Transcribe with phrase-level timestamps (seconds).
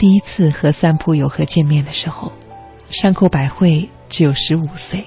[0.00, 2.32] 第一次和三浦友和见面的时候，
[2.88, 5.04] 山口百惠只有十五岁，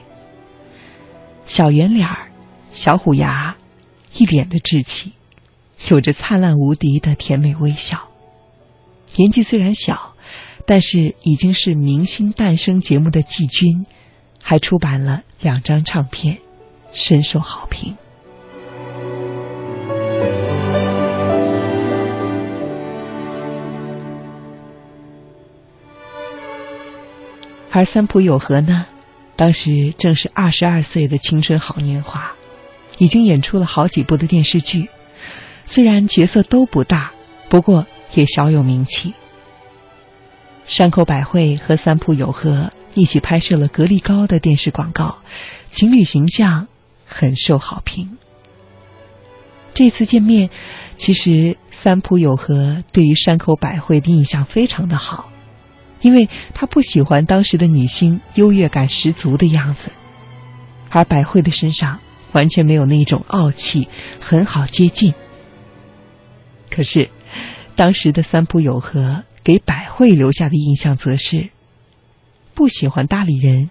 [1.46, 2.30] 小圆脸儿，
[2.70, 3.58] 小虎牙，
[4.14, 5.14] 一脸的稚气，
[5.90, 8.08] 有着灿烂无敌的甜美微笑。
[9.16, 10.14] 年纪虽然小，
[10.68, 13.88] 但是已经是明星诞生节目的季军，
[14.44, 16.38] 还出版了两张唱片，
[16.92, 17.98] 深受好评。
[27.76, 28.86] 而三浦友和呢，
[29.36, 32.32] 当时正是二十二岁的青春好年华，
[33.00, 34.88] 已经演出了好几部的电视剧，
[35.66, 37.12] 虽然角色都不大，
[37.50, 39.16] 不过也小有名气。
[40.66, 45.24] 山口百惠和三浦友和一起拍摄了格力高的电视广告，
[45.72, 46.68] 情侣形象
[47.08, 48.20] 很受好评。
[49.74, 50.52] 这次见面，
[50.96, 55.33] 其实三浦友和对于山口百惠的印象非常的好。
[56.04, 59.92] 因为他不喜欢当时的女星优越感十足的样子，
[60.90, 62.00] 而百惠的身上
[62.34, 63.88] 完全没有那种傲气，
[64.20, 65.14] 很好接近。
[66.70, 67.10] 可是，
[67.76, 71.50] 当时的三浦友和给百惠留下的印象则是
[72.54, 73.70] 不喜欢大理人，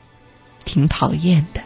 [0.64, 1.62] 挺讨厌的。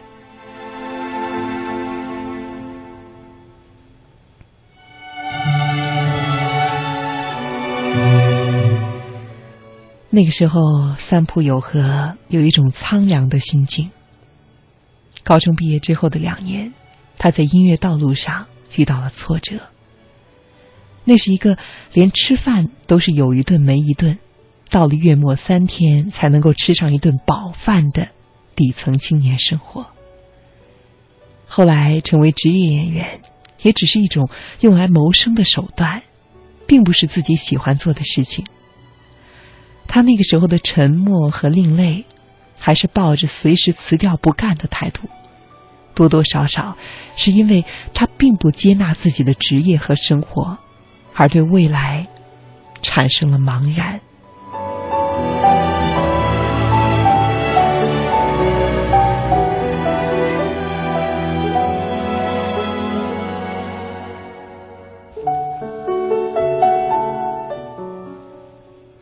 [10.17, 13.91] 那个时候，三浦友和有一种苍凉的心境。
[15.23, 16.73] 高中毕业之后的两年，
[17.19, 19.59] 他在音乐道路上遇到了挫折。
[21.03, 21.55] 那是一个
[21.93, 24.17] 连吃饭都是有一顿没一顿，
[24.71, 28.09] 到了月末三天才能够吃上一顿饱饭的
[28.55, 29.85] 底层青年生活。
[31.45, 33.21] 后来成为职业演员，
[33.61, 34.27] 也只是一种
[34.61, 36.01] 用来谋生的手段，
[36.65, 38.43] 并不是自己喜欢做的事情。
[39.87, 42.05] 他那个时候的沉默和另类，
[42.59, 45.07] 还是抱着随时辞掉不干的态度，
[45.95, 46.77] 多多少少
[47.15, 50.57] 是因为他并不接纳自己的职业和生活，
[51.15, 52.07] 而对未来
[52.81, 53.99] 产生了茫然。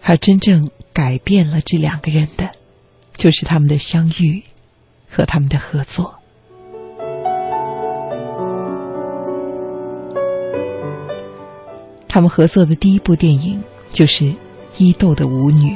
[0.08, 2.52] 而真正改变了这两个人的，
[3.16, 4.44] 就是他们的相遇
[5.10, 6.14] 和他们的合作。
[12.08, 14.26] 他们合作的第一部电影就是
[14.78, 15.72] 《伊豆的舞女》，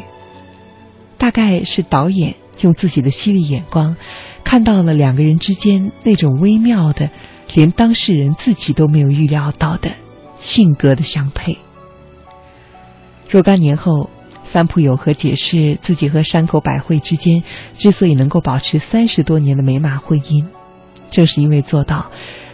[1.18, 3.98] 大概是导演用自己的犀利眼光，
[4.44, 7.10] 看到了两个人之间那种微妙的，
[7.56, 9.92] 连当事人自己都没有预料到的
[10.36, 11.58] 性格的相配。
[13.28, 14.08] 若干年后。
[14.52, 17.44] 三浦友和解释自己和山口百惠之间
[17.78, 20.44] 之所以能够保持三十多年的美满婚姻，
[21.12, 22.10] 正是因为做到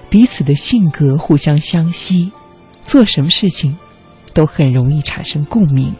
[0.10, 2.34] 彼此的性格互相相吸，
[2.84, 3.78] 做什么事情
[4.34, 5.96] 都很容易产生共鸣。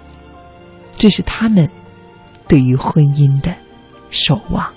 [0.92, 1.70] 这是他们
[2.46, 3.56] 对于婚姻的
[4.10, 4.74] 守望。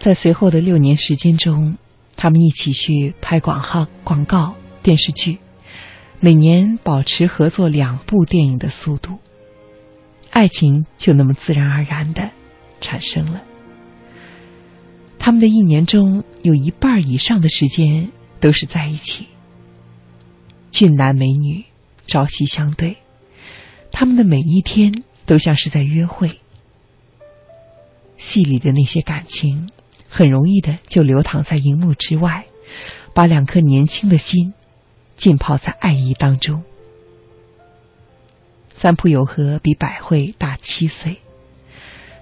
[0.00, 1.76] 在随后的六年时间中，
[2.16, 5.38] 他们一起去拍广告、广告、电视剧，
[6.20, 9.18] 每年保持合作两部电影的速度，
[10.30, 12.30] 爱情就那么自然而然的
[12.80, 13.44] 产生了。
[15.18, 18.10] 他们的一年中有一半以上的时间
[18.40, 19.26] 都是在一起，
[20.70, 21.62] 俊男美女
[22.06, 22.96] 朝夕相对，
[23.92, 26.30] 他们的每一天都像是在约会，
[28.16, 29.68] 戏里的那些感情。
[30.10, 32.46] 很容易的就流淌在荧幕之外，
[33.14, 34.52] 把两颗年轻的心
[35.16, 36.64] 浸泡在爱意当中。
[38.74, 41.18] 三浦友和比百惠大七岁，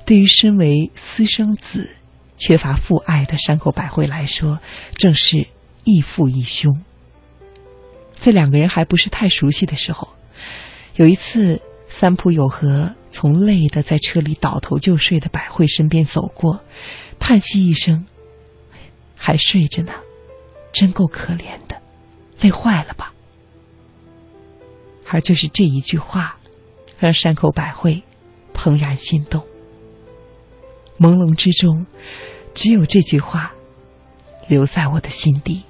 [0.04, 1.88] 对于身为私生子、
[2.36, 4.60] 缺乏父爱的山口百惠来说，
[4.94, 5.46] 正是
[5.84, 6.84] 异父异兄。
[8.16, 10.08] 在两个人还不是太熟悉的时候，
[10.96, 16.60] 有一次，三浦友和从累得在车里倒头就睡的百惠身边走过。
[17.18, 18.06] 叹息一声，
[19.16, 19.92] 还睡着呢，
[20.72, 21.80] 真够可怜的，
[22.40, 23.12] 累坏了吧？
[25.10, 26.38] 而就是这一句话，
[26.98, 28.02] 让山口百惠
[28.54, 29.42] 怦然心动。
[30.98, 31.86] 朦胧之中，
[32.54, 33.54] 只有这句话
[34.48, 35.62] 留在我的心底。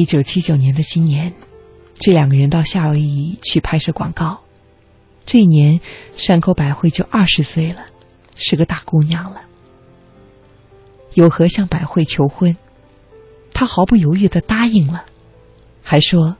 [0.00, 1.34] 一九七九年的新年，
[1.98, 4.40] 这两个人到夏威夷去拍摄广告。
[5.26, 5.78] 这一年，
[6.16, 7.84] 山口百惠就二十岁了，
[8.34, 9.42] 是个大姑娘了。
[11.12, 12.56] 有和向百惠求婚，
[13.52, 15.04] 她毫不犹豫的答应了，
[15.82, 16.38] 还说：“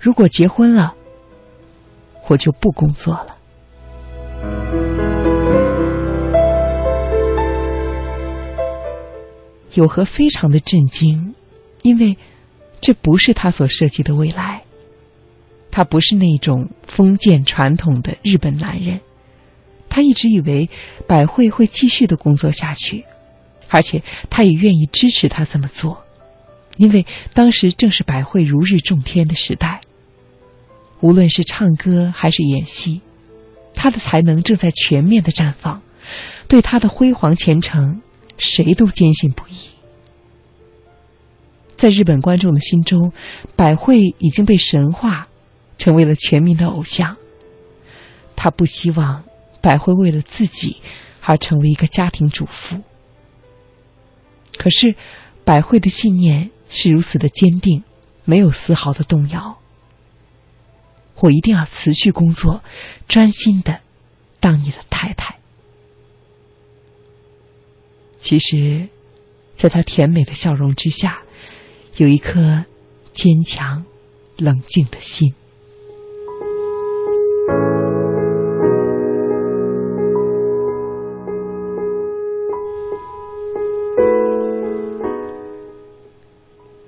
[0.00, 0.94] 如果结婚了，
[2.28, 3.36] 我就不工作了。”
[9.74, 11.34] 有和非常的震惊，
[11.82, 12.16] 因为
[12.80, 14.62] 这不是他所设计的未来。
[15.70, 19.00] 他不是那种封建传统的日本男人，
[19.88, 20.68] 他一直以为
[21.06, 23.04] 百惠会继续的工作下去，
[23.68, 26.02] 而且他也愿意支持他这么做，
[26.76, 29.80] 因为当时正是百惠如日中天的时代。
[31.00, 33.00] 无论是唱歌还是演戏，
[33.72, 35.80] 他的才能正在全面的绽放，
[36.48, 38.02] 对他的辉煌前程。
[38.42, 39.79] 谁都坚信不疑。
[41.80, 43.10] 在日本观众的心中，
[43.56, 45.28] 百惠已经被神化，
[45.78, 47.16] 成为了全民的偶像。
[48.36, 49.24] 他不希望
[49.62, 50.76] 百惠为了自己
[51.22, 52.82] 而成为一个家庭主妇。
[54.58, 54.94] 可是，
[55.42, 57.82] 百惠的信念是如此的坚定，
[58.26, 59.58] 没有丝毫的动摇。
[61.20, 62.62] 我一定要持续工作，
[63.08, 63.80] 专心的
[64.38, 65.38] 当你的太太。
[68.20, 68.90] 其实，
[69.56, 71.22] 在他甜美的笑容之下，
[72.00, 72.64] 有一颗
[73.12, 73.84] 坚强、
[74.38, 75.34] 冷静的心。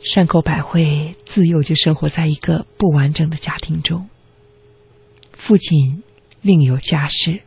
[0.00, 4.08] 山口百惠自幼就生活在一个不完整的家庭中，
[5.34, 6.02] 父亲
[6.40, 7.42] 另有家室，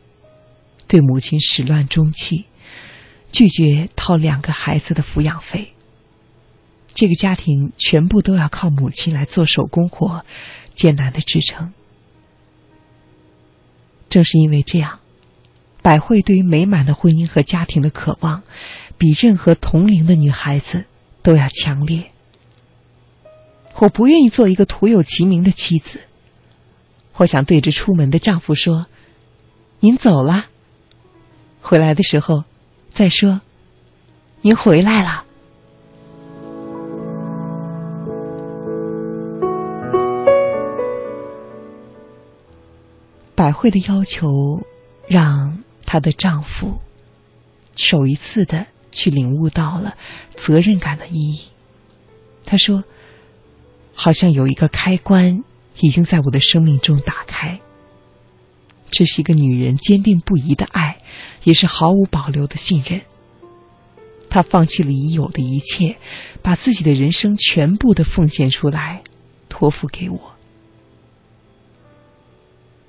[0.86, 2.44] 对母亲始乱终弃。
[3.32, 5.72] 拒绝掏两个孩子的抚养费，
[6.96, 10.24] 这个家庭全部都要靠母亲来做手工活，
[10.74, 11.74] 艰难的支撑。
[14.08, 14.98] 正是因为这样，
[15.82, 18.42] 百惠对于美满的婚姻和家庭的渴望，
[18.96, 20.86] 比任何同龄的女孩子
[21.22, 22.10] 都要强烈。
[23.74, 26.00] 我不愿意做一个徒有其名的妻子，
[27.16, 28.86] 我想对着出门的丈夫说
[29.80, 30.46] ：“您走了，
[31.60, 32.44] 回来的时候。”
[32.88, 33.42] 再说，
[34.40, 35.25] 您回来了。
[43.36, 44.26] 百惠的要求
[45.06, 46.78] 让她的丈夫
[47.76, 49.94] 首一次的去领悟到了
[50.34, 51.42] 责任感的意义。
[52.44, 52.82] 他说
[53.92, 55.44] ：“好像有一个开关
[55.80, 57.60] 已经在我的生命中打开。”
[58.90, 61.02] 这是一个女人坚定不移的爱，
[61.42, 63.02] 也是毫无保留的信任。
[64.30, 65.98] 她放弃了已有的一切，
[66.40, 69.02] 把自己的人生全部的奉献出来，
[69.48, 70.35] 托付给我。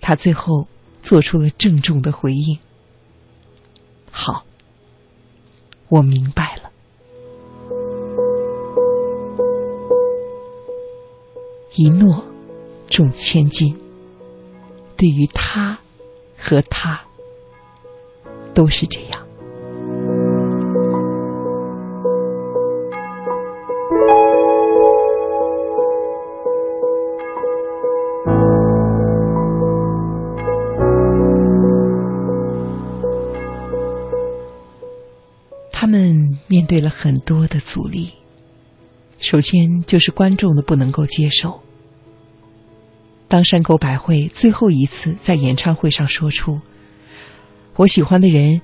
[0.08, 0.66] 他最后
[1.02, 2.58] 做出了郑重的回应
[4.10, 4.46] ：“好，
[5.90, 6.72] 我明白了。”
[11.76, 12.24] 一诺
[12.90, 13.78] 重千金，
[14.96, 15.78] 对于他。
[16.40, 17.04] 和他
[18.54, 19.07] 都是这样。
[36.68, 38.12] 对了很多的阻力，
[39.18, 41.60] 首先就是观众的不能够接受。
[43.28, 46.60] 当山口百惠最后一次在演唱会上说出
[47.76, 48.62] “我喜欢的人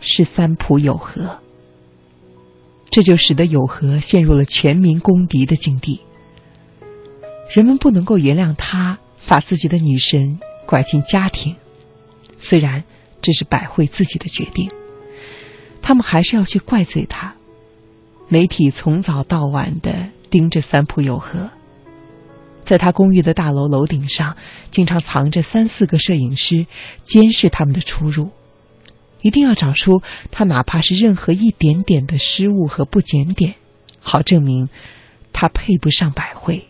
[0.00, 1.40] 是三浦友和”，
[2.90, 6.00] 这就使得友和陷入了全民公敌的境地。
[7.54, 11.54] 人们不能够原谅他把自己的女神拐进家庭，
[12.36, 12.84] 虽然
[13.20, 14.70] 这是百惠自己的决定，
[15.80, 17.34] 他们还是要去怪罪他。
[18.32, 21.50] 媒体从早到晚的盯着三浦友和。
[22.64, 24.34] 在他公寓的大楼楼顶上，
[24.70, 26.66] 经常藏着三四个摄影师，
[27.04, 28.30] 监视他们的出入，
[29.20, 33.54] 一定要找出他哪怕是任何一点点的失误和不检点，
[34.00, 34.70] 好证明
[35.34, 36.66] 他配不上百惠。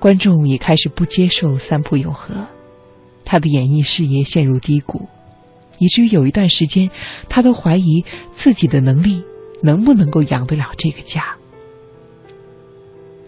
[0.00, 2.48] 观众也开始不接受三浦友和，
[3.24, 5.08] 他的演艺事业陷入低谷，
[5.78, 6.90] 以至于有一段时间，
[7.28, 9.22] 他都怀疑自己的能力。
[9.62, 11.34] 能不能够养得了这个家？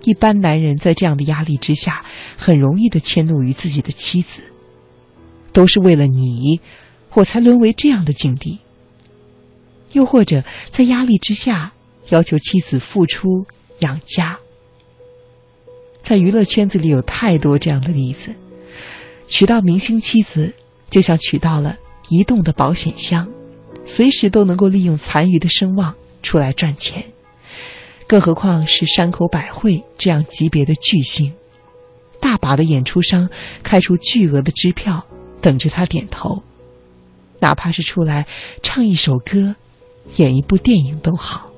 [0.05, 2.05] 一般男人在这样的压力之下，
[2.37, 4.43] 很容易的迁怒于自己的妻子，
[5.55, 6.61] 都是为了你，
[7.15, 8.59] 我才沦为这样的境地。
[9.93, 11.73] 又或者在压力之下
[12.11, 13.27] 要求妻子付出
[13.79, 14.39] 养家。
[16.03, 18.35] 在娱乐圈子里有太多这样的例子，
[19.27, 20.55] 娶到明星妻子
[20.91, 23.29] 就像娶到了移动的保险箱，
[23.87, 27.05] 随时都能够利用残余的声望出来赚钱。
[28.07, 31.33] 更何况是山口百惠这样级别的巨星，
[32.21, 33.29] 大把的演出商
[33.63, 35.07] 开出巨额的支票
[35.41, 36.43] 等着他点头，
[37.39, 38.27] 哪怕是出来
[38.63, 39.55] 唱一首歌、
[40.17, 41.51] 演一部电影都好。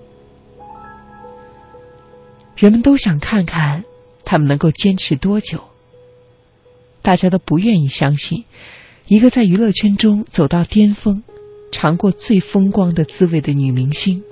[2.56, 3.84] 人们都想看看。
[4.22, 5.64] 他们能够坚持多久？
[7.02, 8.44] 大家都不愿意相信，
[9.10, 11.20] 一个在娱乐圈中走到巅峰、
[11.72, 14.22] 尝过最风光的滋味的女明星，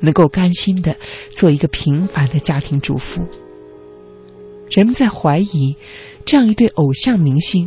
[0.00, 0.96] 能够甘心的
[1.30, 3.22] 做一个平凡的家庭主妇。
[4.68, 5.76] 人们在怀疑，
[6.24, 7.64] 这样一对偶像明星，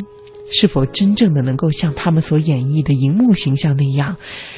[0.51, 4.17] 是否真正的能够像他们所演绎的荧幕形象那样，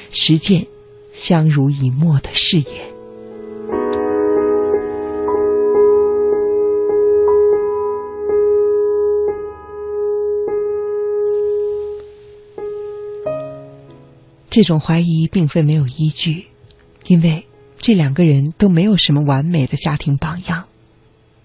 [0.10, 0.66] 实践
[1.12, 2.89] 相濡以沫的誓言。
[14.50, 16.48] 这种怀疑并非没有依据，
[17.06, 17.46] 因为
[17.80, 20.66] 这两个人都没有什么完美的家庭榜样，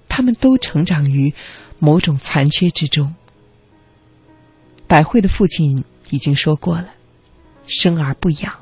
[0.08, 1.34] 他们都成长于
[1.78, 3.14] 某种残缺之中。
[4.86, 6.94] 百惠的父亲已经说过了，
[7.66, 8.54] 生而不养。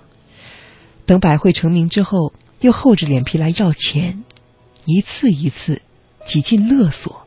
[1.05, 4.25] 等百惠成名之后，又厚着脸皮来要钱，
[4.87, 5.83] 一次一次
[6.25, 7.27] 几近勒索。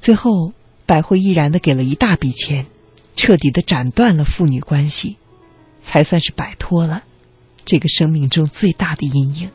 [0.00, 0.52] 最后，
[0.86, 2.66] 百惠毅然的给了一大笔钱，
[3.16, 5.16] 彻底的斩断了父女关系。
[5.84, 7.04] 才算是摆脱了
[7.64, 9.50] 这个生命中最大的阴影。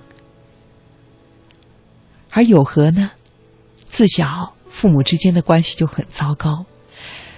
[2.30, 3.12] 而有和呢，
[3.90, 6.66] 自小父母之间的关系就很糟糕，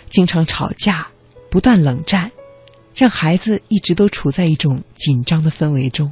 [0.09, 1.07] 经常吵架，
[1.49, 2.31] 不断冷战，
[2.93, 6.11] 让孩子一直都处在一种紧张的氛围中。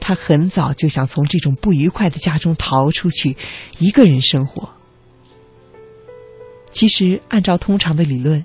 [0.00, 3.36] 他很早就想从这种不愉快的家中逃出去，
[3.78, 4.68] 一个人生活。
[6.70, 8.44] 其实，按照通常的理论，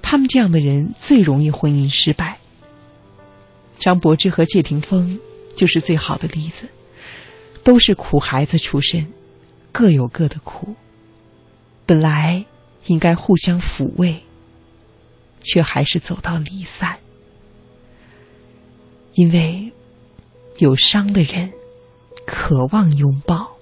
[0.00, 2.38] 他们这样的人最容易婚姻失败。
[3.78, 5.18] 张柏芝和谢霆锋
[5.54, 6.68] 就是最好的例子，
[7.64, 9.12] 都是苦孩子出身，
[9.72, 10.74] 各有各的苦。
[11.84, 12.44] 本来
[12.86, 14.22] 应该互相抚慰，
[15.42, 16.98] 却还是走到离散。
[19.14, 19.72] 因为
[20.58, 21.52] 有伤的人
[22.24, 23.56] 渴望拥抱，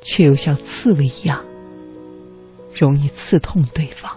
[0.00, 1.44] 却又像刺猬一样。
[2.72, 4.15] 容易刺痛对方，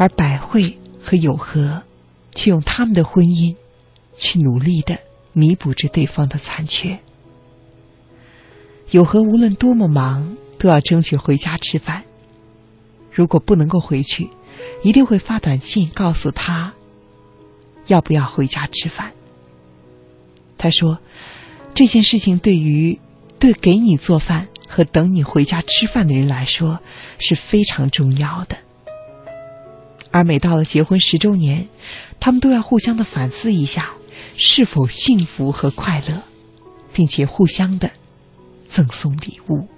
[0.00, 1.82] 而百惠和有和
[2.30, 3.56] 却用他们的婚姻
[4.14, 4.96] 去努力的
[5.32, 7.00] 弥补着对方的残缺。
[8.92, 12.04] 有和无论多么忙，都要争取回家吃饭。
[13.10, 14.30] 如果不能够回去，
[14.82, 16.74] 一定会发短信告诉他，
[17.86, 19.12] 要不要回家吃饭。
[20.56, 20.98] 他说，
[21.74, 22.98] 这件事情对于
[23.38, 26.80] 对给你做饭和等你回家吃饭的人来说
[27.18, 28.56] 是非常重要的。
[30.10, 31.68] 而每到了结婚十周年，
[32.18, 33.90] 他们都要互相的反思一下
[34.36, 36.22] 是否幸福和快乐，
[36.92, 37.90] 并且互相的
[38.66, 39.68] 赠送礼物。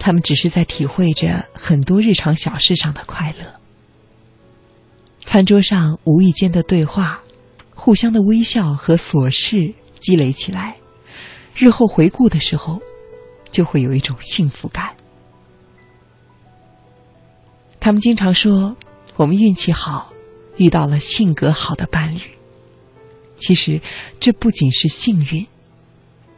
[0.00, 3.60] 他们只是在体会着很多日常小事上的快乐。
[5.22, 7.22] 餐桌上无意间的对话，
[7.74, 10.78] 互相的微笑和琐事积累起来，
[11.54, 12.80] 日后回顾的时候，
[13.50, 14.96] 就会有一种幸福感。
[17.78, 18.74] 他们经常说
[19.16, 20.12] ：“我们运气好，
[20.56, 22.20] 遇到了性格好的伴侣。”
[23.36, 23.80] 其实，
[24.18, 25.46] 这不仅是幸运，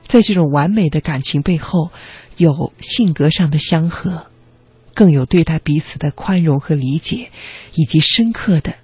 [0.07, 1.91] 在这种完美的感情背后。
[2.39, 4.27] 有性格上的相合，
[4.95, 7.31] 更有对待彼此的宽容和理解，
[7.75, 8.75] 以及深刻的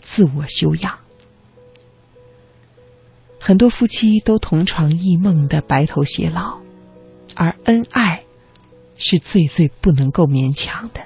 [0.00, 0.98] 自我修养。
[3.38, 6.58] 很多夫妻都同床异梦的白头偕老，
[7.36, 8.24] 而恩爱
[8.98, 11.00] 是最最不能够勉强的。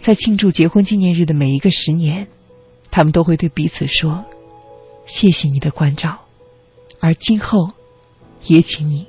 [0.00, 2.26] 在庆祝结婚纪念日的每一个十年，
[2.90, 4.24] 他们都会对彼此说
[5.06, 6.26] ：“谢谢你的关照，
[7.02, 7.74] 而今后
[8.44, 9.08] 也请你。”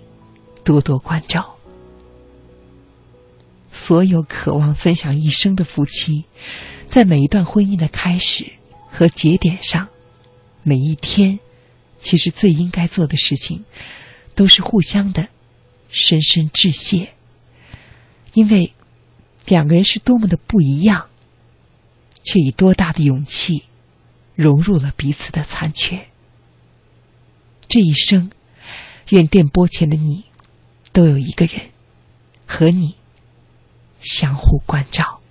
[0.66, 1.58] 多多关照。
[3.74, 6.24] 所有渴望分享一生的夫妻，
[6.88, 8.54] 在每一段婚姻的开始
[8.90, 9.90] 和节点上，
[10.62, 11.38] 每一天，
[11.98, 13.66] 其实最应该做的事情，
[14.36, 15.28] 都是互相的
[15.90, 17.14] 深深致谢，
[18.34, 18.72] 因为
[19.46, 21.10] 两个人是多么的不一样，
[22.24, 23.64] 却以多大的勇气
[24.34, 26.08] 融入了彼此的残缺。
[27.74, 28.30] 这一生，
[29.10, 30.26] 愿电波前的你，
[30.92, 31.60] 都有一个人
[32.46, 32.94] 和你
[34.00, 35.23] 相互关照。